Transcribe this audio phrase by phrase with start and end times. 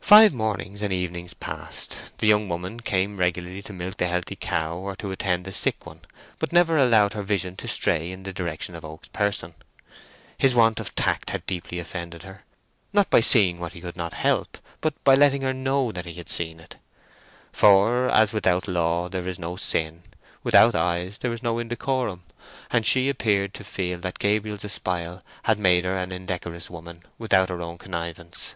[0.00, 2.16] Five mornings and evenings passed.
[2.20, 5.54] The young woman came regularly to milk the healthy cow or to attend to the
[5.54, 6.00] sick one,
[6.38, 9.52] but never allowed her vision to stray in the direction of Oak's person.
[10.38, 14.56] His want of tact had deeply offended her—not by seeing what he could not help,
[14.80, 16.76] but by letting her know that he had seen it.
[17.52, 20.02] For, as without law there is no sin,
[20.42, 22.22] without eyes there is no indecorum;
[22.70, 27.50] and she appeared to feel that Gabriel's espial had made her an indecorous woman without
[27.50, 28.54] her own connivance.